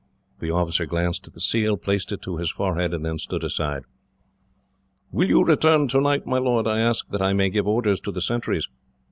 The 0.39 0.49
officer 0.49 0.87
glanced 0.87 1.27
at 1.27 1.35
the 1.35 1.39
seal, 1.39 1.77
placed 1.77 2.11
it 2.11 2.23
to 2.23 2.37
his 2.37 2.49
forehead, 2.49 2.91
and 2.91 3.05
then 3.05 3.19
stood 3.19 3.43
aside. 3.43 3.83
"Will 5.11 5.29
you 5.29 5.43
return 5.45 5.87
tonight, 5.87 6.25
my 6.25 6.39
lord? 6.39 6.65
I 6.65 6.79
ask 6.79 7.07
that 7.09 7.21
I 7.21 7.33
may 7.33 7.51
give 7.51 7.67
orders 7.67 7.99
to 7.99 8.11
the 8.11 8.19
sentries." 8.19 8.67